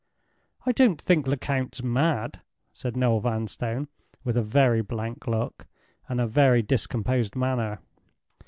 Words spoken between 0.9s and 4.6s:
think Lecount's mad," said Noel Vanstone, with a